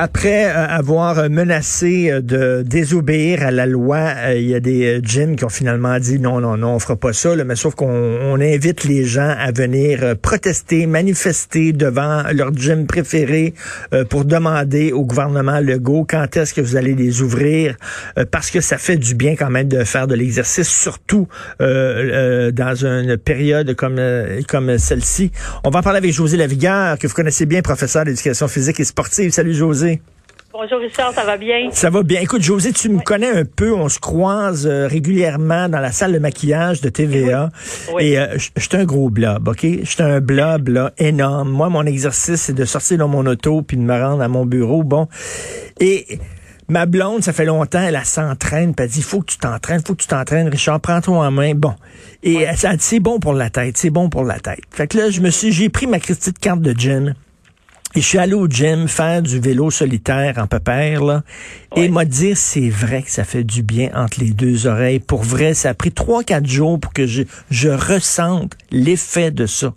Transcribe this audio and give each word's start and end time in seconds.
Après 0.00 0.44
euh, 0.44 0.68
avoir 0.68 1.28
menacé 1.28 2.08
euh, 2.08 2.20
de 2.20 2.62
désobéir 2.64 3.42
à 3.42 3.50
la 3.50 3.66
loi, 3.66 3.96
euh, 3.96 4.34
il 4.36 4.46
y 4.46 4.54
a 4.54 4.60
des 4.60 5.00
gyms 5.02 5.34
qui 5.34 5.44
ont 5.44 5.48
finalement 5.48 5.98
dit 5.98 6.20
non, 6.20 6.40
non, 6.40 6.56
non, 6.56 6.74
on 6.74 6.78
fera 6.78 6.94
pas 6.94 7.12
ça. 7.12 7.34
Là, 7.34 7.42
mais 7.42 7.56
sauf 7.56 7.74
qu'on 7.74 7.88
on 7.88 8.40
invite 8.40 8.84
les 8.84 9.04
gens 9.04 9.34
à 9.36 9.50
venir 9.50 10.14
protester, 10.22 10.86
manifester 10.86 11.72
devant 11.72 12.22
leur 12.32 12.54
gym 12.54 12.86
préféré 12.86 13.54
pour 14.08 14.24
demander 14.24 14.92
au 14.92 15.04
gouvernement 15.04 15.58
Legault 15.58 16.06
quand 16.08 16.36
est-ce 16.36 16.54
que 16.54 16.60
vous 16.60 16.76
allez 16.76 16.94
les 16.94 17.20
ouvrir, 17.20 17.74
parce 18.30 18.52
que 18.52 18.60
ça 18.60 18.78
fait 18.78 18.96
du 18.96 19.16
bien 19.16 19.34
quand 19.34 19.50
même 19.50 19.66
de 19.66 19.82
faire 19.82 20.06
de 20.06 20.14
l'exercice, 20.14 20.68
surtout 20.68 21.26
dans 21.58 22.74
une 22.84 23.16
période 23.16 23.74
comme 23.74 24.00
comme 24.46 24.78
celle-ci. 24.78 25.32
On 25.64 25.70
va 25.70 25.80
en 25.80 25.82
parler 25.82 25.98
avec 25.98 26.12
José 26.12 26.36
Lavigueur, 26.36 26.98
que 26.98 27.06
vous 27.06 27.14
connaissez 27.14 27.46
bien, 27.46 27.62
professeur 27.62 28.04
d'éducation 28.04 28.46
physique 28.46 28.78
et 28.78 28.84
sportive. 28.84 29.32
Salut 29.32 29.54
José. 29.54 29.87
Bonjour 30.60 30.80
Richard, 30.80 31.14
ça 31.14 31.22
va 31.22 31.36
bien? 31.36 31.70
Ça 31.70 31.88
va 31.88 32.02
bien. 32.02 32.20
Écoute, 32.20 32.42
José, 32.42 32.72
tu 32.72 32.88
me 32.88 32.98
connais 32.98 33.30
un 33.30 33.44
peu. 33.44 33.72
On 33.72 33.88
se 33.88 34.00
croise 34.00 34.66
euh, 34.66 34.88
régulièrement 34.88 35.68
dans 35.68 35.78
la 35.78 35.92
salle 35.92 36.12
de 36.12 36.18
maquillage 36.18 36.80
de 36.80 36.88
TVA. 36.88 37.50
Et 38.00 38.18
euh, 38.18 38.36
je 38.36 38.60
suis 38.60 38.76
un 38.76 38.84
gros 38.84 39.08
blob, 39.08 39.46
OK? 39.46 39.60
Je 39.62 39.84
suis 39.84 40.02
un 40.02 40.20
blob 40.20 40.66
là, 40.66 40.90
énorme. 40.98 41.48
Moi, 41.48 41.68
mon 41.68 41.86
exercice, 41.86 42.40
c'est 42.40 42.54
de 42.54 42.64
sortir 42.64 42.98
dans 42.98 43.06
mon 43.06 43.24
auto 43.26 43.62
puis 43.62 43.76
de 43.76 43.82
me 43.82 44.02
rendre 44.02 44.20
à 44.20 44.26
mon 44.26 44.44
bureau. 44.44 44.82
Bon. 44.82 45.06
Et 45.78 46.18
ma 46.66 46.86
blonde, 46.86 47.22
ça 47.22 47.32
fait 47.32 47.44
longtemps, 47.44 47.80
elle, 47.80 48.00
s'entraîne, 48.02 48.74
puis 48.74 48.84
elle 48.84 48.90
dit, 48.90 49.02
faut 49.02 49.20
que 49.20 49.30
tu 49.30 49.38
t'entraînes, 49.38 49.80
faut 49.86 49.94
que 49.94 50.02
tu 50.02 50.08
t'entraînes, 50.08 50.48
Richard, 50.48 50.80
prends-toi 50.80 51.18
en 51.18 51.30
main. 51.30 51.54
Bon. 51.54 51.76
Et 52.24 52.34
elle, 52.34 52.56
elle 52.60 52.76
dit, 52.78 52.84
c'est 52.84 52.98
bon 52.98 53.20
pour 53.20 53.32
la 53.32 53.48
tête, 53.48 53.76
c'est 53.76 53.90
bon 53.90 54.10
pour 54.10 54.24
la 54.24 54.40
tête. 54.40 54.64
Fait 54.72 54.88
que 54.88 54.98
là, 54.98 55.10
je 55.10 55.20
me 55.20 55.30
suis, 55.30 55.52
j'ai 55.52 55.68
pris 55.68 55.86
ma 55.86 56.00
petite 56.00 56.40
carte 56.40 56.62
de 56.62 56.72
gym. 56.72 57.14
Et 57.94 58.02
je 58.02 58.06
suis 58.06 58.18
allé 58.18 58.34
au 58.34 58.46
gym 58.46 58.86
faire 58.86 59.22
du 59.22 59.40
vélo 59.40 59.70
solitaire 59.70 60.36
en 60.36 60.46
pépère, 60.46 61.02
là. 61.02 61.22
Et 61.74 61.88
m'a 61.88 62.04
dit, 62.04 62.34
c'est 62.34 62.68
vrai 62.68 63.02
que 63.02 63.10
ça 63.10 63.24
fait 63.24 63.44
du 63.44 63.62
bien 63.62 63.90
entre 63.94 64.20
les 64.20 64.30
deux 64.30 64.66
oreilles. 64.66 64.98
Pour 64.98 65.22
vrai, 65.22 65.54
ça 65.54 65.70
a 65.70 65.74
pris 65.74 65.90
trois, 65.90 66.22
quatre 66.22 66.46
jours 66.46 66.78
pour 66.78 66.92
que 66.92 67.06
je, 67.06 67.22
je 67.50 67.70
ressente 67.70 68.52
l'effet 68.70 69.30
de 69.30 69.46
ça. 69.46 69.72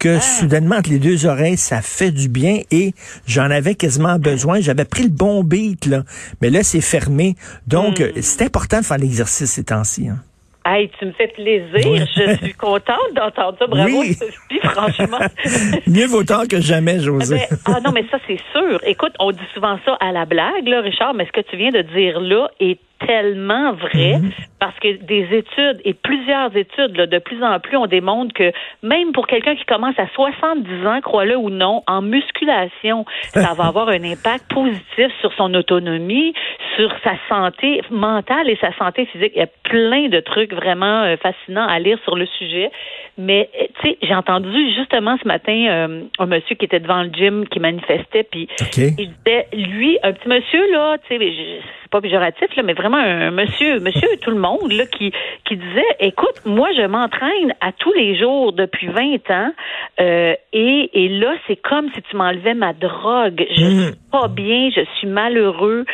Que 0.00 0.16
ah. 0.16 0.20
soudainement, 0.20 0.76
entre 0.76 0.90
les 0.90 0.98
deux 0.98 1.24
oreilles, 1.24 1.56
ça 1.56 1.82
fait 1.82 2.10
du 2.10 2.28
bien 2.28 2.62
et 2.72 2.94
j'en 3.26 3.48
avais 3.50 3.76
quasiment 3.76 4.18
besoin. 4.18 4.60
J'avais 4.60 4.84
pris 4.84 5.04
le 5.04 5.10
bon 5.10 5.44
beat, 5.44 5.86
là. 5.86 6.04
Mais 6.40 6.50
là, 6.50 6.64
c'est 6.64 6.80
fermé. 6.80 7.36
Donc, 7.68 8.00
hmm. 8.00 8.20
c'est 8.22 8.42
important 8.42 8.80
de 8.80 8.84
faire 8.84 8.98
l'exercice 8.98 9.52
ces 9.52 9.64
temps-ci, 9.64 10.08
hein. 10.08 10.20
Hey, 10.64 10.90
tu 10.98 11.06
me 11.06 11.12
fais 11.12 11.28
plaisir. 11.28 12.06
Je 12.16 12.36
suis 12.36 12.54
contente 12.54 13.14
d'entendre 13.14 13.56
ça. 13.58 13.66
Bravo, 13.66 14.00
oui. 14.00 14.14
Sophie, 14.14 14.60
franchement. 14.62 15.18
Mieux 15.86 16.06
vaut 16.06 16.22
tard 16.22 16.46
que 16.48 16.60
jamais, 16.60 17.00
José. 17.00 17.40
ah 17.64 17.80
non, 17.84 17.90
mais 17.92 18.04
ça, 18.10 18.18
c'est 18.26 18.40
sûr. 18.52 18.78
Écoute, 18.86 19.12
on 19.18 19.32
dit 19.32 19.38
souvent 19.54 19.78
ça 19.84 19.94
à 20.00 20.12
la 20.12 20.24
blague, 20.24 20.66
là, 20.66 20.80
Richard, 20.80 21.14
mais 21.14 21.26
ce 21.26 21.32
que 21.32 21.40
tu 21.48 21.56
viens 21.56 21.70
de 21.70 21.82
dire 21.82 22.20
là 22.20 22.48
est 22.60 22.78
tellement 23.06 23.72
vrai 23.72 24.18
mhm. 24.18 24.30
parce 24.58 24.78
que 24.78 24.96
des 25.02 25.28
études 25.32 25.80
et 25.84 25.94
plusieurs 25.94 26.56
études 26.56 26.96
là, 26.96 27.06
de 27.06 27.18
plus 27.18 27.42
en 27.42 27.58
plus 27.60 27.76
on 27.76 27.86
démontre 27.86 28.32
que 28.34 28.52
même 28.82 29.12
pour 29.12 29.26
quelqu'un 29.26 29.54
qui 29.56 29.64
commence 29.64 29.98
à 29.98 30.06
70 30.14 30.86
ans, 30.86 31.00
crois-le 31.00 31.36
ou 31.36 31.50
non, 31.50 31.82
en 31.86 32.02
musculation, 32.02 33.04
ça 33.32 33.54
va 33.54 33.66
avoir 33.66 33.88
un 33.88 34.02
impact 34.04 34.52
positif 34.52 35.08
sur 35.20 35.32
son 35.34 35.54
autonomie, 35.54 36.34
sur 36.76 36.92
sa 37.04 37.12
santé 37.28 37.82
mentale 37.90 38.48
et 38.48 38.56
sa 38.60 38.72
santé 38.76 39.06
physique. 39.06 39.32
Il 39.34 39.40
y 39.40 39.42
a 39.42 39.48
plein 39.64 40.08
de 40.08 40.20
trucs 40.20 40.52
vraiment 40.52 41.02
euh, 41.02 41.16
fascinants 41.16 41.66
à 41.66 41.78
lire 41.78 41.98
sur 42.04 42.16
le 42.16 42.26
sujet. 42.26 42.70
Mais 43.18 43.50
euh, 43.60 43.66
tu 43.80 43.90
sais, 43.90 43.98
j'ai 44.02 44.14
entendu 44.14 44.72
justement 44.74 45.16
ce 45.22 45.28
matin 45.28 45.66
euh, 45.68 46.02
un 46.18 46.26
monsieur 46.26 46.56
qui 46.56 46.64
était 46.64 46.80
devant 46.80 47.02
le 47.02 47.10
gym 47.10 47.46
qui 47.48 47.60
manifestait, 47.60 48.24
puis 48.24 48.48
il 48.76 49.12
disait 49.24 49.46
lui, 49.52 49.98
un 50.02 50.12
petit 50.12 50.28
monsieur 50.28 50.72
là, 50.72 50.96
tu 51.08 51.18
sais, 51.18 51.32
c'est 51.82 51.90
pas 51.90 52.00
péjoratif 52.00 52.54
là, 52.56 52.62
mais 52.62 52.72
vraiment 52.72 52.91
un 52.98 53.30
monsieur, 53.30 53.80
monsieur 53.80 54.08
tout 54.20 54.30
le 54.30 54.38
monde 54.38 54.72
là 54.72 54.86
qui 54.86 55.12
qui 55.44 55.56
disait, 55.56 55.96
écoute, 56.00 56.42
moi 56.44 56.68
je 56.76 56.86
m'entraîne 56.86 57.54
à 57.60 57.72
tous 57.72 57.92
les 57.92 58.18
jours 58.18 58.52
depuis 58.52 58.88
20 58.88 59.30
ans, 59.30 59.52
euh, 60.00 60.34
et 60.52 60.90
et 60.92 61.08
là 61.08 61.34
c'est 61.46 61.56
comme 61.56 61.90
si 61.94 62.02
tu 62.02 62.16
m'enlevais 62.16 62.54
ma 62.54 62.72
drogue. 62.72 63.46
Je 63.56 63.64
mm. 63.64 63.80
suis 63.82 63.94
pas 64.10 64.28
bien, 64.28 64.70
je 64.74 64.82
suis 64.98 65.08
malheureux, 65.08 65.84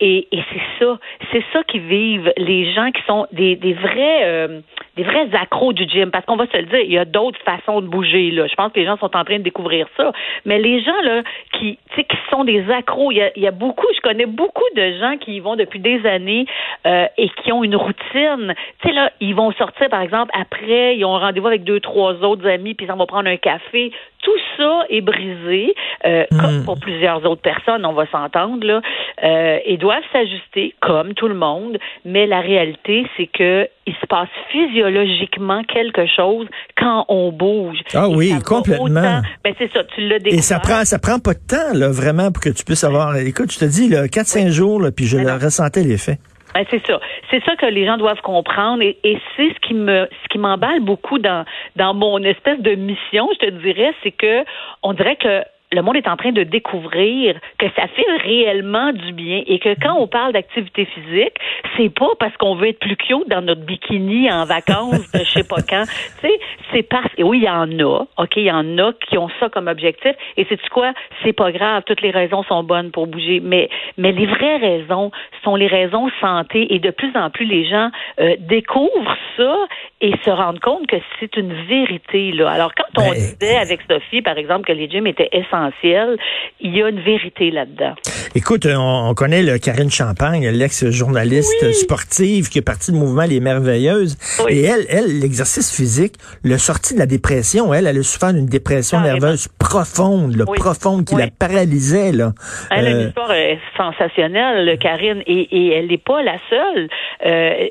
et, 0.00 0.28
c'est 0.32 0.84
ça, 0.84 0.98
c'est 1.32 1.44
ça 1.52 1.62
qui 1.64 1.78
vivent 1.78 2.32
les 2.36 2.72
gens 2.72 2.90
qui 2.90 3.02
sont 3.06 3.26
des 3.32 3.56
vrais 3.74 4.62
des 4.96 5.02
vrais 5.02 5.28
accros 5.34 5.72
du 5.72 5.84
gym. 5.88 6.10
Parce 6.10 6.24
qu'on 6.24 6.36
va 6.36 6.46
se 6.46 6.56
le 6.56 6.64
dire, 6.64 6.80
il 6.80 6.92
y 6.92 6.98
a 6.98 7.04
d'autres 7.04 7.38
façons 7.44 7.80
de 7.80 7.86
bouger. 7.86 8.30
Là. 8.30 8.46
Je 8.46 8.54
pense 8.54 8.72
que 8.72 8.80
les 8.80 8.86
gens 8.86 8.96
sont 8.96 9.14
en 9.14 9.24
train 9.24 9.38
de 9.38 9.42
découvrir 9.42 9.86
ça. 9.96 10.12
Mais 10.44 10.58
les 10.58 10.82
gens 10.82 11.00
là 11.02 11.22
qui, 11.52 11.78
qui 11.94 12.16
sont 12.30 12.44
des 12.44 12.70
accros, 12.70 13.12
il 13.12 13.30
y, 13.36 13.46
a, 13.46 13.50
beaucoup, 13.50 13.86
je 13.94 14.00
connais 14.00 14.26
beaucoup 14.26 14.64
de 14.74 14.98
gens 14.98 15.16
qui 15.18 15.36
y 15.36 15.40
vont 15.40 15.56
depuis 15.56 15.80
des 15.80 16.04
années 16.06 16.46
euh, 16.86 17.06
et 17.18 17.28
qui 17.28 17.52
ont 17.52 17.62
une 17.62 17.76
routine. 17.76 18.54
Tu 18.80 18.88
sais, 18.88 18.94
là, 18.94 19.12
ils 19.20 19.34
vont 19.34 19.52
sortir, 19.52 19.88
par 19.90 20.00
exemple, 20.00 20.30
après, 20.38 20.96
ils 20.96 21.04
ont 21.04 21.18
rendez-vous 21.18 21.48
avec 21.48 21.64
deux, 21.64 21.80
trois 21.80 22.14
autres 22.24 22.48
amis, 22.48 22.74
puis 22.74 22.86
ils 22.86 22.92
vont 22.92 23.06
prendre 23.06 23.28
un 23.28 23.36
café. 23.36 23.92
Tout 24.26 24.40
ça 24.56 24.80
est 24.90 25.02
brisé, 25.02 25.72
euh, 26.04 26.24
hmm. 26.32 26.40
comme 26.40 26.64
pour 26.64 26.80
plusieurs 26.80 27.24
autres 27.24 27.42
personnes, 27.42 27.86
on 27.86 27.92
va 27.92 28.06
s'entendre, 28.10 28.66
là, 28.66 28.80
euh, 29.22 29.58
et 29.64 29.76
doivent 29.76 30.02
s'ajuster, 30.12 30.74
comme 30.80 31.14
tout 31.14 31.28
le 31.28 31.36
monde. 31.36 31.78
Mais 32.04 32.26
la 32.26 32.40
réalité, 32.40 33.06
c'est 33.16 33.28
que 33.28 33.68
il 33.86 33.94
se 33.94 34.06
passe 34.06 34.28
physiologiquement 34.50 35.62
quelque 35.62 36.06
chose 36.06 36.48
quand 36.76 37.04
on 37.08 37.30
bouge. 37.30 37.78
Ah 37.94 38.08
oui, 38.08 38.34
complètement. 38.44 39.22
ben 39.44 39.54
c'est 39.58 39.72
ça, 39.72 39.84
tu 39.94 40.00
l'as 40.08 40.18
Et 40.24 40.42
ça 40.42 40.58
prend, 40.58 40.84
ça 40.84 40.98
prend 40.98 41.20
pas 41.20 41.34
de 41.34 41.46
temps, 41.46 41.72
là, 41.72 41.88
vraiment, 41.92 42.32
pour 42.32 42.42
que 42.42 42.50
tu 42.50 42.64
puisses 42.64 42.82
avoir. 42.82 43.16
Écoute, 43.16 43.52
je 43.52 43.60
te 43.60 43.64
dis, 43.64 43.88
là, 43.88 44.06
4-5 44.08 44.50
jours, 44.50 44.80
là, 44.80 44.90
puis 44.90 45.06
je 45.06 45.18
ben 45.18 45.38
ressentais 45.38 45.84
l'effet. 45.84 46.18
Ben, 46.56 46.64
c'est 46.70 46.86
ça. 46.86 46.98
C'est 47.30 47.44
ça 47.44 47.54
que 47.54 47.66
les 47.66 47.84
gens 47.84 47.98
doivent 47.98 48.22
comprendre 48.22 48.82
et, 48.82 48.96
c'est 49.36 49.50
ce 49.50 49.60
qui 49.60 49.74
me 49.74 50.08
ce 50.22 50.28
qui 50.30 50.38
m'emballe 50.38 50.80
beaucoup 50.80 51.18
dans 51.18 51.44
dans 51.76 51.92
mon 51.92 52.22
espèce 52.22 52.58
de 52.60 52.74
mission, 52.74 53.28
je 53.34 53.46
te 53.46 53.50
dirais, 53.50 53.92
c'est 54.02 54.10
que 54.10 54.42
on 54.82 54.94
dirait 54.94 55.16
que 55.16 55.42
le 55.72 55.82
monde 55.82 55.96
est 55.96 56.08
en 56.08 56.16
train 56.16 56.32
de 56.32 56.42
découvrir 56.42 57.38
que 57.58 57.66
ça 57.76 57.86
fait 57.88 58.04
réellement 58.22 58.92
du 58.92 59.12
bien 59.12 59.42
et 59.46 59.58
que 59.58 59.74
quand 59.80 59.94
on 59.98 60.06
parle 60.06 60.32
d'activité 60.32 60.84
physique, 60.84 61.34
c'est 61.76 61.88
pas 61.88 62.10
parce 62.18 62.36
qu'on 62.36 62.54
veut 62.54 62.68
être 62.68 62.78
plus 62.78 62.96
cute 62.96 63.28
dans 63.28 63.42
notre 63.42 63.62
bikini 63.62 64.30
en 64.30 64.44
vacances, 64.44 65.10
je 65.12 65.24
sais 65.24 65.44
pas 65.44 65.62
quand. 65.68 65.84
Tu 66.20 66.28
sais, 66.28 66.40
c'est 66.72 66.82
parce 66.82 67.08
et 67.18 67.22
oui, 67.22 67.38
il 67.38 67.44
y 67.44 67.48
en 67.48 67.70
a. 67.80 68.04
OK, 68.18 68.36
il 68.36 68.44
y 68.44 68.50
en 68.50 68.78
a 68.78 68.92
qui 68.92 69.18
ont 69.18 69.28
ça 69.40 69.48
comme 69.48 69.66
objectif 69.66 70.12
et 70.36 70.46
c'est 70.48 70.68
quoi, 70.68 70.92
c'est 71.22 71.32
pas 71.32 71.52
grave, 71.52 71.82
toutes 71.86 72.00
les 72.00 72.10
raisons 72.10 72.42
sont 72.44 72.62
bonnes 72.62 72.90
pour 72.90 73.06
bouger, 73.06 73.40
mais 73.40 73.68
mais 73.96 74.12
les 74.12 74.26
vraies 74.26 74.56
raisons 74.56 75.10
sont 75.42 75.56
les 75.56 75.66
raisons 75.66 76.10
santé 76.20 76.74
et 76.74 76.78
de 76.78 76.90
plus 76.90 77.12
en 77.16 77.30
plus 77.30 77.44
les 77.44 77.68
gens 77.68 77.90
euh, 78.20 78.36
découvrent 78.38 79.16
ça 79.36 79.56
et 80.00 80.12
se 80.24 80.30
rendent 80.30 80.60
compte 80.60 80.86
que 80.86 80.96
c'est 81.18 81.36
une 81.36 81.54
vérité 81.66 82.32
là. 82.32 82.50
Alors 82.50 82.72
quand 82.74 83.02
on 83.02 83.10
ben, 83.10 83.14
disait 83.14 83.56
avec 83.56 83.80
Sophie 83.88 84.20
par 84.20 84.36
exemple 84.36 84.66
que 84.66 84.72
les 84.72 84.90
gyms 84.90 85.06
étaient 85.06 85.30
essentiels 85.32 86.18
il 86.60 86.76
y 86.76 86.82
a 86.82 86.88
une 86.88 87.00
vérité 87.00 87.50
là-dedans. 87.50 87.94
Écoute, 88.34 88.66
on, 88.66 89.14
connaît 89.14 89.42
le 89.42 89.58
Karine 89.58 89.90
Champagne, 89.90 90.46
l'ex-journaliste 90.48 91.72
sportive 91.72 92.50
qui 92.50 92.58
est 92.58 92.62
partie 92.62 92.92
du 92.92 92.98
mouvement 92.98 93.24
Les 93.24 93.40
Merveilleuses. 93.40 94.18
Et 94.48 94.62
elle, 94.62 94.84
elle, 94.90 95.20
l'exercice 95.20 95.74
physique, 95.74 96.16
le 96.42 96.58
sorti 96.58 96.94
de 96.94 96.98
la 96.98 97.06
dépression, 97.06 97.72
elle, 97.72 97.86
elle 97.86 97.98
a 97.98 98.02
souffert 98.02 98.34
d'une 98.34 98.46
dépression 98.46 99.00
nerveuse 99.00 99.48
profonde, 99.68 100.44
profonde, 100.56 101.04
qui 101.04 101.14
la 101.16 101.28
paralysait. 101.28 102.12
Là. 102.12 102.32
Elle 102.70 102.86
a 102.86 102.90
une 102.90 102.96
euh, 102.96 103.08
histoire 103.08 103.30
euh, 103.30 103.54
sensationnelle, 103.76 104.78
Karine, 104.78 105.22
et, 105.26 105.70
elle 105.70 105.88
n'est 105.88 105.98
pas 105.98 106.22
la 106.22 106.38
seule. 106.48 106.88
Euh, 107.24 107.68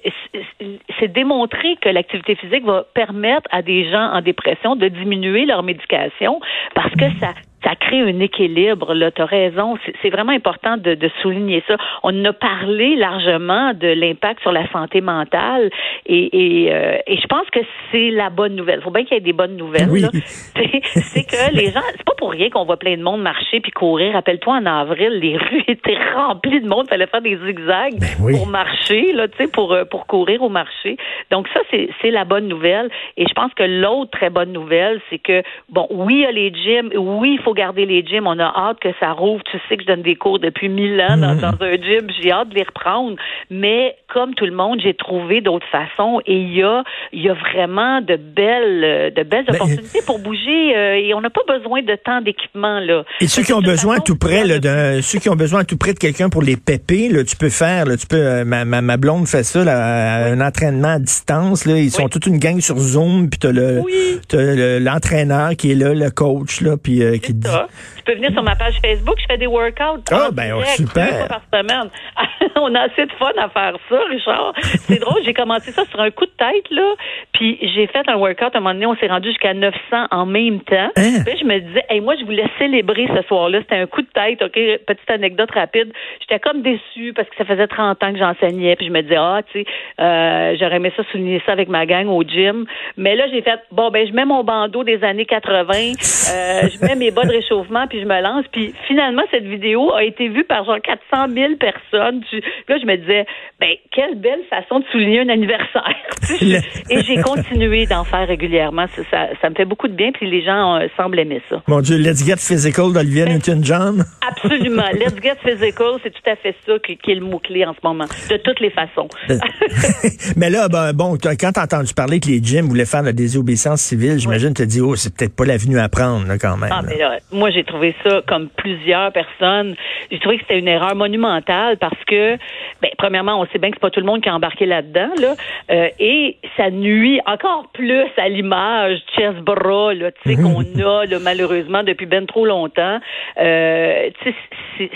c'est 1.00 1.12
démontré 1.12 1.78
que 1.82 1.90
l'activité 1.90 2.36
physique 2.36 2.66
va 2.66 2.86
permettre 2.94 3.48
à 3.52 3.62
des 3.62 3.90
gens 3.90 4.12
en 4.12 4.22
dépression 4.22 4.76
de 4.76 4.88
diminuer 4.88 5.46
leur 5.46 5.64
médication 5.64 6.40
parce 6.74 6.92
que 6.96 7.06
ça 7.20 7.34
ça 7.66 7.76
crée 7.76 8.02
un 8.02 8.20
équilibre. 8.20 8.94
Là, 8.94 9.12
tu 9.12 9.22
as 9.22 9.26
raison. 9.26 9.78
C'est 10.02 10.10
vraiment 10.10 10.32
important 10.32 10.78
de, 10.78 10.94
de, 10.94 11.10
souligner 11.22 11.64
ça. 11.68 11.76
On 12.04 12.26
a 12.26 12.34
parlé 12.34 12.96
largement 12.96 13.74
de 13.74 13.88
l'impact 13.88 14.42
sur 14.42 14.52
la 14.52 14.70
santé 14.72 15.02
mentale 15.02 15.70
et, 16.06 16.66
et, 16.66 16.74
euh, 16.74 16.98
et 17.08 17.18
je 17.18 17.28
pense 17.28 17.50
que 17.52 17.60
c'est 17.92 18.12
la 18.12 18.30
bonne 18.30 18.56
nouvelle. 18.56 18.80
Il 18.80 18.84
faut 18.84 18.92
bien 18.92 19.04
qu'il 19.04 19.16
y 19.16 19.18
ait 19.18 19.22
des 19.22 19.34
bonnes 19.34 19.58
nouvelles. 19.58 19.90
Oui. 19.90 20.06
C'est 20.14 21.24
que 21.24 21.54
les 21.56 21.72
gens, 21.72 21.82
c'est 21.92 22.06
pas 22.06 22.14
pour 22.18 22.32
rien 22.32 22.50
qu'on 22.50 22.66
voit 22.66 22.78
plein 22.78 22.98
de 22.98 23.02
monde 23.02 23.22
marcher 23.22 23.60
puis 23.60 23.72
courir. 23.72 24.14
Rappelle-toi, 24.14 24.54
en 24.54 24.66
avril, 24.66 25.20
les 25.20 25.38
rues 25.38 25.64
étaient 25.68 25.98
remplies 26.16 26.62
de 26.62 26.68
monde. 26.68 26.86
Il 26.86 26.90
fallait 26.90 27.08
faire 27.08 27.22
des 27.22 27.38
zigzags 27.38 28.00
ben 28.00 28.38
pour 28.38 28.48
marcher, 28.48 29.12
là, 29.14 29.28
tu 29.28 29.38
sais, 29.38 29.48
pour, 29.48 29.74
euh, 29.74 29.86
pour 29.86 30.06
courir 30.06 30.44
au 30.44 30.50
marché. 30.50 30.98
Donc 31.32 31.48
ça, 31.54 31.62
c'est 31.72 32.12
la 32.12 32.26
bonne 32.26 32.48
nouvelle. 32.48 32.90
Et 33.18 33.26
je 33.28 33.34
pense 33.34 33.54
que 33.54 33.64
l'autre 33.64 34.12
très 34.12 34.30
bonne 34.30 34.52
nouvelle, 34.52 35.02
c'est 35.10 35.20
que, 35.20 35.42
bon, 35.70 35.88
oui, 35.90 36.16
il 36.16 36.22
y 36.22 36.26
a 36.26 36.32
les 36.32 36.54
gyms, 36.54 36.92
oui, 36.96 37.38
il 37.40 37.42
faut 37.42 37.55
garder 37.56 37.86
les 37.86 38.06
gyms. 38.06 38.28
On 38.28 38.38
a 38.40 38.44
hâte 38.56 38.80
que 38.80 38.90
ça 39.00 39.12
rouvre. 39.14 39.42
Tu 39.50 39.58
sais 39.68 39.78
que 39.78 39.84
je 39.84 39.88
donne 39.88 40.02
des 40.04 40.16
cours 40.16 40.40
depuis 40.40 40.70
mille 40.70 41.00
ans 41.02 41.18
dans, 41.18 41.36
dans 41.36 41.56
un 41.62 41.72
gym. 41.74 42.08
J'ai 42.22 42.32
hâte 42.32 42.50
de 42.50 42.56
les 42.56 42.64
reprendre. 42.64 43.16
Mais 43.50 43.96
comme 44.14 44.34
tout 44.36 44.46
le 44.46 44.52
monde, 44.56 44.80
j'ai 44.84 44.94
trouvé 44.94 45.42
d'autres 45.42 45.66
façons 45.72 46.20
et 46.26 46.36
il 46.36 46.54
y 46.56 46.64
a, 46.64 46.84
y 47.14 47.30
a 47.30 47.34
vraiment 47.34 48.02
de 48.02 48.16
belles, 48.16 49.14
de 49.16 49.24
belles 49.24 49.46
Ben, 49.48 49.56
opportunités 49.56 50.00
pour 50.06 50.20
bouger 50.20 50.76
euh, 50.78 50.96
et 50.96 51.14
on 51.14 51.22
n'a 51.22 51.30
pas 51.30 51.42
besoin 51.48 51.82
de 51.82 51.96
tant 51.96 52.22
d'équipement 52.22 52.80
là. 52.80 53.04
Et 53.22 53.28
ceux 53.28 53.44
qui 53.44 53.54
ont 53.54 53.62
De 53.62 53.66
besoin 53.68 53.96
façon, 53.96 54.04
tout 54.06 54.18
près, 54.18 54.46
là, 54.46 54.60
d'un- 54.60 55.02
ceux 55.02 55.20
qui 55.20 55.30
ont 55.30 55.36
besoin 55.36 55.64
tout 55.64 55.78
près 55.78 55.94
de 55.94 56.00
quelqu'un 56.00 56.30
pour 56.30 56.42
les 56.42 56.58
péper, 56.58 57.10
là, 57.10 57.24
tu 57.24 57.36
peux 57.36 57.50
faire, 57.50 57.86
là, 57.86 57.98
tu 57.98 58.08
peux, 58.08 58.16
euh, 58.18 58.46
ma, 58.46 58.66
ma, 58.66 58.82
ma 58.82 58.98
blonde 58.98 59.28
fait 59.28 59.44
ça, 59.44 59.64
là, 59.64 60.26
un 60.28 60.42
entraînement 60.42 60.96
à 60.96 61.00
distance, 61.00 61.66
là, 61.66 61.78
ils 61.78 61.92
sont 61.92 62.04
Oui. 62.04 62.10
toute 62.10 62.26
une 62.28 62.38
gang 62.40 62.60
sur 62.60 62.78
Zoom, 62.78 63.30
puis 63.30 63.40
t'as 63.40 63.52
le, 63.52 63.82
Oui. 63.84 64.20
t'as 64.28 64.38
le- 64.56 64.80
l'entraîneur 64.80 65.52
qui 65.58 65.72
est 65.72 65.76
là, 65.76 65.94
le 65.94 66.10
coach, 66.10 66.62
là, 66.62 66.76
puis 66.82 67.04
euh, 67.04 67.18
qui 67.18 67.34
te 67.38 67.45
ça. 67.46 67.68
Tu 67.95 67.95
peux 68.06 68.14
venir 68.14 68.32
sur 68.32 68.44
ma 68.44 68.56
page 68.56 68.76
Facebook, 68.82 69.16
je 69.20 69.26
fais 69.28 69.38
des 69.38 69.48
workouts. 69.48 70.04
Ah, 70.12 70.28
en 70.30 70.32
ben, 70.32 70.56
direct, 70.56 70.78
super. 70.78 71.08
fois 71.08 71.28
par 71.28 71.42
semaine. 71.54 71.90
on 72.56 72.74
a 72.76 72.82
assez 72.82 73.06
de 73.06 73.12
fun 73.14 73.32
à 73.38 73.50
faire 73.50 73.76
ça, 73.90 74.00
Richard. 74.10 74.54
C'est 74.62 75.00
drôle, 75.00 75.22
j'ai 75.26 75.34
commencé 75.34 75.72
ça 75.72 75.84
sur 75.86 76.00
un 76.00 76.12
coup 76.12 76.26
de 76.26 76.32
tête, 76.38 76.70
là, 76.72 76.94
puis 77.34 77.58
j'ai 77.62 77.88
fait 77.88 78.08
un 78.08 78.16
workout, 78.16 78.54
à 78.54 78.58
un 78.58 78.62
moment 78.62 78.74
donné, 78.74 78.86
on 78.86 78.96
s'est 78.96 79.08
rendu 79.08 79.30
jusqu'à 79.30 79.54
900 79.54 79.78
en 80.12 80.26
même 80.26 80.62
temps. 80.62 80.92
Hein? 80.96 81.24
Puis 81.26 81.38
je 81.40 81.46
me 81.46 81.60
disais, 81.60 81.84
hey, 81.90 82.00
moi, 82.00 82.16
je 82.20 82.26
voulais 82.26 82.46
célébrer 82.60 83.08
ce 83.16 83.22
soir-là. 83.28 83.60
C'était 83.62 83.78
un 83.78 83.88
coup 83.88 84.02
de 84.02 84.08
tête, 84.08 84.42
OK? 84.42 84.54
Petite 84.54 85.10
anecdote 85.10 85.52
rapide. 85.52 85.92
J'étais 86.22 86.40
comme 86.40 86.62
déçue 86.62 87.14
parce 87.14 87.28
que 87.30 87.36
ça 87.38 87.46
faisait 87.46 87.68
30 87.68 88.02
ans 88.04 88.14
que 88.14 88.20
j'enseignais, 88.20 88.76
puis 88.76 88.88
je 88.88 88.92
me 88.92 89.02
disais, 89.02 89.18
ah, 89.18 89.42
tu 89.52 89.64
sais, 89.64 89.66
euh, 90.00 90.56
j'aurais 90.60 90.78
aimé 90.78 90.92
ça 90.96 91.04
souligner 91.12 91.42
ça 91.46 91.54
avec 91.54 91.70
ma 91.70 91.86
gang 91.86 92.08
au 92.08 92.24
gym. 92.24 92.66
Mais 92.98 93.16
là, 93.16 93.26
j'ai 93.32 93.42
fait, 93.42 93.60
bon, 93.72 93.90
ben, 93.90 94.08
je 94.08 94.14
mets 94.14 94.26
mon 94.26 94.44
bandeau 94.44 94.84
des 94.84 95.04
années 95.04 95.26
80, 95.26 95.74
euh, 95.74 96.70
je 96.70 96.86
mets 96.86 96.96
mes 96.96 97.12
bas 97.12 97.24
de 97.24 97.32
réchauffement, 97.32 97.88
puis 97.88 97.95
je 98.00 98.06
me 98.06 98.22
lance. 98.22 98.46
Puis 98.52 98.74
finalement, 98.88 99.24
cette 99.32 99.46
vidéo 99.46 99.94
a 99.94 100.04
été 100.04 100.28
vue 100.30 100.44
par 100.44 100.64
genre 100.66 100.80
400 100.82 101.34
000 101.34 101.54
personnes. 101.56 102.22
Tu- 102.30 102.42
Là, 102.68 102.78
je 102.82 102.86
me 102.86 102.96
disais, 102.98 103.26
ben, 103.60 103.72
quelle 103.92 104.16
belle 104.16 104.42
façon 104.50 104.80
de 104.80 104.86
souligner 104.92 105.22
un 105.22 105.30
anniversaire. 105.30 105.96
Et 106.90 107.02
j'ai 107.04 107.22
continué 107.22 107.86
d'en 107.86 108.04
faire 108.04 108.28
régulièrement. 108.28 108.86
Ça, 108.96 109.02
ça, 109.12 109.28
ça 109.42 109.50
me 109.50 109.56
fait 109.56 109.66
beaucoup 109.66 109.88
de 109.88 109.94
bien, 109.94 110.12
puis 110.12 110.30
les 110.30 110.44
gens 110.44 110.76
euh, 110.80 110.88
semblent 110.98 111.20
aimer 111.20 111.42
ça. 111.50 111.62
mon 111.68 111.82
Dieu, 111.82 111.98
let's 111.98 112.26
get 112.26 112.38
physical 112.38 112.92
d'Olivia 112.94 113.26
Newton-John. 113.26 114.04
Absolument. 114.28 114.90
Let's 114.94 115.16
get 115.22 115.36
physical, 115.44 115.94
c'est 116.04 116.12
tout 116.12 116.30
à 116.30 116.36
fait 116.36 116.56
ça 116.66 116.74
qui, 116.86 116.98
qui 116.98 117.12
est 117.12 117.16
le 117.16 117.22
mot-clé 117.26 117.66
en 117.66 117.74
ce 117.74 117.80
moment, 117.84 118.06
de 118.30 118.38
toutes 118.38 118.60
les 118.60 118.72
façons. 118.72 119.08
Mais 120.38 120.50
là, 120.50 120.68
ben, 120.70 120.94
bon, 120.94 121.18
quand 121.22 121.52
t'as 121.54 121.64
entendu 121.64 121.94
parler 121.94 122.20
que 122.20 122.28
les 122.28 122.42
gyms 122.44 122.66
voulaient 122.68 122.86
faire 122.86 123.04
la 123.04 123.14
désobéissance 123.14 123.82
civile, 123.82 124.18
j'imagine 124.20 124.50
que 124.54 124.64
tu 124.64 124.68
te 124.68 124.72
dis, 124.74 124.82
oh, 124.82 124.96
c'est 124.96 125.16
peut-être 125.16 125.36
pas 125.36 125.46
l'avenue 125.46 125.80
à 125.80 125.90
prendre, 125.90 126.28
là, 126.28 126.38
quand 126.38 126.58
même. 126.58 126.70
Ah, 126.72 126.82
là. 126.82 126.88
mais 126.90 126.98
là, 126.98 127.18
moi, 127.32 127.50
j'ai 127.52 127.64
trouvé 127.64 127.85
ça, 128.04 128.22
comme 128.28 128.50
plusieurs 128.50 129.12
personnes, 129.12 129.76
j'ai 130.12 130.20
trouvé 130.20 130.38
que 130.38 130.44
c'était 130.44 130.60
une 130.60 130.68
erreur 130.68 130.96
monumentale 130.96 131.78
parce 131.78 132.04
que, 132.06 132.38
ben, 132.82 132.92
premièrement, 132.98 133.40
on 133.40 133.46
sait 133.48 133.60
bien 133.60 133.70
que 133.70 133.76
c'est 133.78 133.82
pas 133.82 133.90
tout 133.90 134.00
le 134.00 134.06
monde 134.06 134.22
qui 134.22 134.30
a 134.30 134.36
embarqué 134.36 134.66
là-dedans, 134.66 135.10
là, 135.20 135.36
euh, 135.72 135.90
et 136.00 136.38
ça 136.58 136.70
nuit 136.70 137.20
encore 137.26 137.68
plus 137.74 138.06
à 138.18 138.30
l'image 138.30 139.00
chest 139.16 139.38
bras, 139.40 139.94
là, 139.94 140.12
tu 140.12 140.30
sais, 140.30 140.36
qu'on 140.42 140.62
a, 140.84 141.06
là, 141.06 141.20
malheureusement, 141.20 141.84
depuis 141.84 142.06
ben 142.06 142.26
trop 142.28 142.46
longtemps. 142.46 143.00
Euh, 143.40 144.10
tu 144.22 144.30
sais, 144.32 144.36
c'est- 144.78 144.92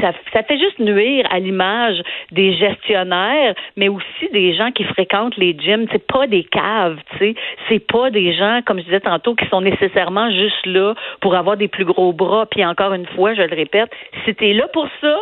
ça, 0.00 0.42
fait 0.42 0.58
juste 0.58 0.78
nuire 0.78 1.26
à 1.30 1.38
l'image 1.38 2.02
des 2.30 2.52
gestionnaires, 2.54 3.54
mais 3.76 3.88
aussi 3.88 4.28
des 4.32 4.54
gens 4.54 4.70
qui 4.72 4.84
fréquentent 4.84 5.36
les 5.36 5.56
gyms. 5.58 5.86
C'est 5.92 6.06
pas 6.06 6.26
des 6.26 6.44
caves, 6.44 6.98
tu 7.12 7.18
sais. 7.18 7.34
C'est 7.68 7.86
pas 7.86 8.10
des 8.10 8.32
gens, 8.32 8.60
comme 8.64 8.78
je 8.78 8.84
disais 8.84 9.00
tantôt, 9.00 9.34
qui 9.34 9.46
sont 9.48 9.60
nécessairement 9.60 10.30
juste 10.30 10.66
là 10.66 10.94
pour 11.20 11.34
avoir 11.34 11.56
des 11.56 11.68
plus 11.68 11.84
gros 11.84 12.12
bras. 12.12 12.46
Puis 12.46 12.64
encore 12.64 12.92
une 12.92 13.06
fois, 13.06 13.34
je 13.34 13.42
le 13.42 13.54
répète, 13.54 13.90
si 14.24 14.34
là 14.54 14.66
pour 14.72 14.88
ça, 15.00 15.16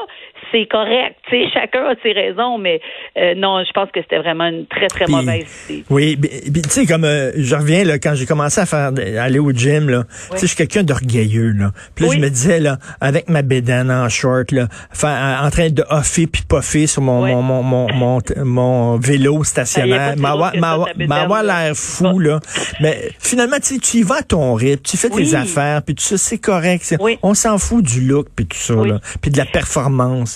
c'est 0.52 0.66
correct. 0.70 1.16
Tu 1.28 1.42
sais, 1.42 1.50
chacun 1.52 1.84
a 1.86 1.94
ses 2.02 2.12
raisons, 2.12 2.58
mais 2.58 2.80
euh, 3.16 3.34
non, 3.36 3.62
je 3.64 3.70
pense 3.72 3.90
que 3.90 4.00
c'était 4.02 4.18
vraiment 4.18 4.46
une 4.46 4.66
très 4.66 4.86
très 4.88 5.06
mauvaise 5.06 5.46
idée. 5.68 5.84
Oui, 5.90 6.16
puis 6.16 6.62
tu 6.62 6.68
sais 6.70 6.86
comme 6.86 7.04
euh, 7.04 7.32
je 7.36 7.54
reviens 7.54 7.84
là 7.84 7.98
quand 7.98 8.14
j'ai 8.14 8.26
commencé 8.26 8.60
à 8.60 8.66
faire 8.66 8.90
aller 9.20 9.38
au 9.38 9.52
gym 9.52 9.88
là, 9.90 10.04
tu 10.30 10.38
sais 10.38 10.42
je 10.42 10.46
suis 10.46 10.56
quelqu'un 10.56 10.82
d'orgueilleux 10.82 11.52
là. 11.52 11.72
Puis 11.94 12.04
là 12.04 12.10
Oui. 12.10 12.16
je 12.16 12.20
me 12.22 12.28
disais 12.30 12.60
là 12.60 12.78
avec 13.00 13.28
ma 13.28 13.42
bédane 13.42 13.90
en 13.90 14.08
short 14.08 14.52
là, 14.52 14.68
en 15.04 15.50
train 15.50 15.68
de 15.70 15.84
hoffer 15.90 16.26
puis 16.26 16.42
poffer 16.48 16.86
sur 16.86 17.02
mon 17.02 17.26
mon, 17.26 17.42
mon, 17.42 17.62
mon, 17.62 17.92
mon, 17.92 18.20
mon 18.44 18.96
vélo 18.96 19.42
a 19.42 19.44
stationnaire, 19.44 20.16
m'avoir 20.16 21.42
l'air 21.42 21.74
fou 21.74 22.18
là. 22.18 22.40
Mais 22.80 23.10
finalement 23.18 23.56
tu 23.56 23.74
sais 23.74 23.78
tu 23.78 23.98
y 23.98 24.02
vas 24.02 24.16
à 24.16 24.22
ton 24.22 24.54
rythme, 24.54 24.82
tu 24.82 24.96
fais 24.96 25.10
tes 25.10 25.34
affaires 25.34 25.82
puis 25.82 25.94
tout 25.94 26.02
ça 26.04 26.16
c'est 26.18 26.38
correct, 26.38 26.96
on 27.22 27.34
s'en 27.34 27.58
fout 27.58 27.84
du 27.84 28.00
look 28.02 28.28
puis 28.34 28.46
tout 28.46 28.56
ça 28.56 28.74
là, 28.74 28.98
puis 29.20 29.30
de 29.30 29.36
la 29.36 29.44
performance. 29.44 30.27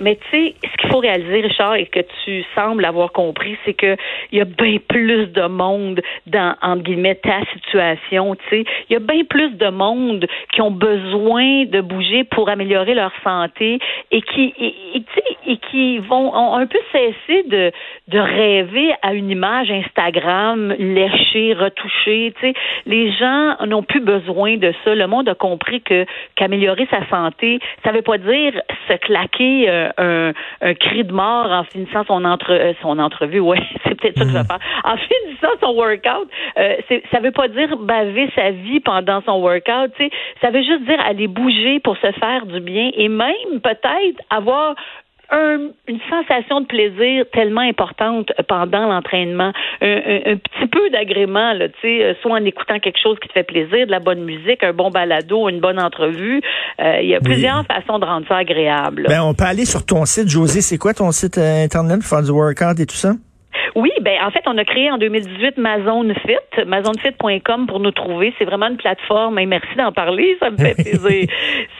Mais 0.00 0.16
tu 0.16 0.22
sais, 0.30 0.54
ce 0.62 0.76
qu'il 0.80 0.90
faut 0.90 0.98
réaliser, 0.98 1.40
Richard, 1.40 1.74
et 1.74 1.86
que 1.86 2.00
tu 2.24 2.44
sembles 2.54 2.84
avoir 2.84 3.12
compris, 3.12 3.56
c'est 3.64 3.74
que 3.74 3.96
il 4.32 4.38
y 4.38 4.40
a 4.40 4.44
bien 4.44 4.76
plus 4.88 5.26
de 5.26 5.46
monde 5.46 6.00
dans, 6.26 6.54
entre 6.62 6.82
guillemets, 6.82 7.16
ta 7.16 7.40
situation, 7.52 8.34
tu 8.34 8.42
sais. 8.50 8.64
Il 8.88 8.92
y 8.92 8.96
a 8.96 9.00
bien 9.00 9.24
plus 9.24 9.50
de 9.56 9.68
monde 9.68 10.26
qui 10.52 10.60
ont 10.62 10.70
besoin 10.70 11.64
de 11.64 11.80
bouger 11.80 12.24
pour 12.24 12.48
améliorer 12.48 12.94
leur 12.94 13.12
santé 13.24 13.78
et 14.10 14.22
qui, 14.22 14.54
et, 14.58 14.74
et, 14.94 15.52
et 15.52 15.56
qui 15.70 15.98
vont 15.98 16.34
ont 16.34 16.54
un 16.54 16.66
peu 16.66 16.78
cesser 16.92 17.42
de, 17.48 17.72
de 18.08 18.18
rêver 18.18 18.92
à 19.02 19.14
une 19.14 19.30
image 19.30 19.70
Instagram 19.70 20.74
léchée, 20.78 21.54
retouchée, 21.54 22.32
tu 22.40 22.48
sais. 22.48 22.54
Les 22.86 23.12
gens 23.12 23.56
n'ont 23.66 23.82
plus 23.82 24.00
besoin 24.00 24.56
de 24.56 24.72
ça. 24.84 24.94
Le 24.94 25.06
monde 25.06 25.28
a 25.28 25.34
compris 25.34 25.80
que 25.82 26.06
qu'améliorer 26.36 26.86
sa 26.90 27.06
santé, 27.08 27.60
ça 27.84 27.92
veut 27.92 28.02
pas 28.02 28.18
dire 28.18 28.60
se 28.88 28.94
claquer 28.94 29.68
euh, 29.68 29.87
un, 29.96 30.32
un 30.60 30.74
cri 30.74 31.04
de 31.04 31.12
mort 31.12 31.50
en 31.50 31.64
finissant 31.64 32.04
son 32.04 32.24
entre 32.24 32.52
euh, 32.52 32.72
son 32.82 32.98
entrevue. 32.98 33.40
Ouais, 33.40 33.60
c'est 33.84 33.94
peut-être 33.94 34.18
ça 34.18 34.24
que 34.24 34.30
je 34.30 34.36
vais 34.36 34.44
faire. 34.44 34.58
En 34.84 34.96
finissant 34.96 35.54
son 35.60 35.74
workout, 35.74 36.28
euh, 36.58 36.76
ça 37.10 37.20
veut 37.20 37.32
pas 37.32 37.48
dire 37.48 37.76
baver 37.76 38.30
sa 38.34 38.50
vie 38.50 38.80
pendant 38.80 39.22
son 39.22 39.40
workout. 39.40 39.92
Tu 39.96 40.04
sais, 40.04 40.10
ça 40.40 40.50
veut 40.50 40.62
juste 40.62 40.84
dire 40.84 41.00
aller 41.00 41.28
bouger 41.28 41.80
pour 41.80 41.96
se 41.96 42.12
faire 42.12 42.46
du 42.46 42.60
bien 42.60 42.90
et 42.94 43.08
même 43.08 43.60
peut-être 43.62 44.20
avoir 44.30 44.74
un- 45.30 45.68
une 45.86 46.00
sensation 46.08 46.60
de 46.60 46.66
plaisir 46.66 47.24
tellement 47.32 47.60
importante 47.60 48.32
pendant 48.48 48.86
l'entraînement, 48.88 49.52
un, 49.82 49.86
un- 49.86 50.32
un 50.32 50.36
petit 50.36 50.66
peu 50.70 50.90
d'agrément, 50.90 51.52
là, 51.52 51.68
tu 51.68 51.74
sais, 51.82 52.04
euh, 52.04 52.14
soit 52.22 52.32
en 52.32 52.44
écoutant 52.44 52.78
quelque 52.78 52.98
chose 53.02 53.18
qui 53.20 53.28
te 53.28 53.32
fait 53.34 53.42
plaisir, 53.42 53.86
de 53.86 53.90
la 53.90 54.00
bonne 54.00 54.22
musique, 54.24 54.62
un 54.64 54.72
bon 54.72 54.90
balado, 54.90 55.48
une 55.48 55.60
bonne 55.60 55.78
entrevue. 55.80 56.40
Euh, 56.80 57.00
Il 57.02 57.08
y 57.08 57.14
a 57.14 57.18
Oui. 57.18 57.24
plusieurs 57.24 57.64
façons 57.66 57.98
de 57.98 58.04
rendre 58.04 58.26
ça 58.28 58.36
agréable. 58.38 59.06
Ben 59.08 59.22
on 59.22 59.34
peut 59.34 59.44
aller 59.44 59.64
sur 59.64 59.84
ton 59.84 60.04
site 60.04 60.28
José, 60.28 60.60
c'est 60.60 60.78
quoi 60.78 60.94
ton 60.94 61.10
site 61.12 61.38
euh, 61.38 61.64
internet 61.64 61.98
pour 62.00 62.08
faire 62.08 62.22
du 62.22 62.30
workout 62.30 62.78
et 62.80 62.86
tout 62.86 62.94
ça? 62.96 63.12
Oui, 63.74 63.90
ben 64.00 64.18
en 64.22 64.30
fait, 64.30 64.42
on 64.46 64.56
a 64.58 64.64
créé 64.64 64.90
en 64.90 64.98
2018 64.98 65.58
Mazone 65.58 66.14
Fit, 66.14 66.64
mazonefit.com 66.64 67.66
pour 67.66 67.80
nous 67.80 67.90
trouver. 67.90 68.34
C'est 68.38 68.44
vraiment 68.44 68.68
une 68.68 68.76
plateforme. 68.76 69.38
Et 69.38 69.46
merci 69.46 69.74
d'en 69.76 69.92
parler, 69.92 70.36
ça 70.40 70.50
me 70.50 70.56
fait 70.56 70.74
plaisir. 70.82 71.28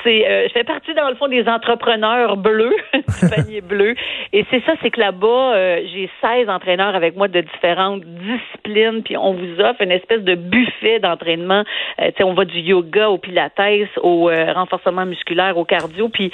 C'est, 0.02 0.28
euh, 0.28 0.48
je 0.48 0.52
fais 0.52 0.64
partie 0.64 0.94
dans 0.94 1.08
le 1.08 1.14
fond 1.14 1.28
des 1.28 1.46
entrepreneurs 1.48 2.36
bleus, 2.36 2.76
du 2.94 3.28
panier 3.28 3.60
bleu. 3.60 3.94
Et 4.32 4.44
c'est 4.50 4.62
ça, 4.64 4.72
c'est 4.82 4.90
que 4.90 5.00
là-bas, 5.00 5.54
euh, 5.54 5.80
j'ai 5.92 6.10
16 6.20 6.48
entraîneurs 6.48 6.94
avec 6.94 7.16
moi 7.16 7.28
de 7.28 7.40
différentes 7.40 8.02
disciplines, 8.04 9.02
puis 9.02 9.16
on 9.16 9.32
vous 9.32 9.60
offre 9.60 9.82
une 9.82 9.92
espèce 9.92 10.22
de 10.22 10.34
buffet 10.34 10.98
d'entraînement. 11.00 11.64
Euh, 12.00 12.08
tu 12.08 12.18
sais, 12.18 12.24
on 12.24 12.34
va 12.34 12.44
du 12.44 12.60
yoga 12.60 13.08
au 13.10 13.18
pilates, 13.18 13.58
au 14.02 14.30
euh, 14.30 14.52
renforcement 14.52 15.06
musculaire, 15.06 15.56
au 15.56 15.64
cardio, 15.64 16.08
puis 16.08 16.30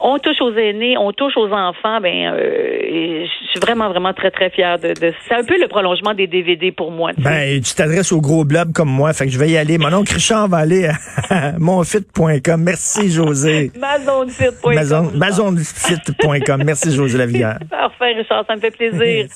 on 0.00 0.18
touche 0.18 0.40
aux 0.40 0.54
aînés, 0.54 0.96
on 0.98 1.12
touche 1.12 1.36
aux 1.36 1.52
enfants. 1.52 2.00
Ben, 2.00 2.32
euh, 2.34 3.24
je 3.24 3.46
suis 3.50 3.60
vraiment, 3.60 3.88
vraiment 3.88 4.12
très, 4.12 4.30
très 4.30 4.50
fière 4.50 4.78
de, 4.78 4.91
de 4.94 5.12
c'est 5.28 5.34
un 5.34 5.44
peu 5.44 5.58
le 5.60 5.68
prolongement 5.68 6.14
des 6.14 6.26
DVD 6.26 6.72
pour 6.72 6.90
moi. 6.90 7.12
tu 7.14 7.22
sais. 7.22 7.28
Ben, 7.28 7.60
tu 7.62 7.74
t'adresses 7.74 8.12
au 8.12 8.20
gros 8.20 8.44
blob 8.44 8.72
comme 8.72 8.88
moi, 8.90 9.12
fait 9.12 9.26
que 9.26 9.32
je 9.32 9.38
vais 9.38 9.50
y 9.50 9.56
aller. 9.56 9.78
Mon 9.78 9.92
oncle 9.92 10.12
Richard 10.14 10.48
va 10.48 10.58
aller 10.58 10.90
à 11.30 11.52
monfit.com. 11.58 12.62
Merci, 12.62 13.10
José. 13.10 13.70
Mazonefit.com. 13.80 14.74
Mazon- 14.74 15.16
Mazonfit.com. 15.16 16.62
Merci, 16.64 16.92
José 16.94 17.18
Lavigueur. 17.18 17.58
Parfait, 17.70 18.12
Richard, 18.18 18.44
ça 18.46 18.54
me 18.56 18.60
fait 18.60 18.70
plaisir. 18.70 19.26